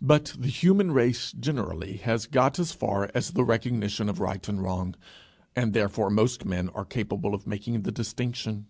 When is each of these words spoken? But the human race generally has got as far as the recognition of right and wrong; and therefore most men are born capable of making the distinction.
But 0.00 0.34
the 0.38 0.48
human 0.48 0.92
race 0.92 1.30
generally 1.32 1.98
has 2.04 2.24
got 2.24 2.58
as 2.58 2.72
far 2.72 3.10
as 3.14 3.32
the 3.32 3.44
recognition 3.44 4.08
of 4.08 4.18
right 4.18 4.48
and 4.48 4.62
wrong; 4.62 4.94
and 5.54 5.74
therefore 5.74 6.08
most 6.08 6.46
men 6.46 6.68
are 6.70 6.88
born 6.88 6.88
capable 6.88 7.34
of 7.34 7.46
making 7.46 7.82
the 7.82 7.92
distinction. 7.92 8.68